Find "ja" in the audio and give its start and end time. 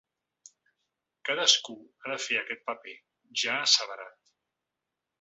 3.45-3.63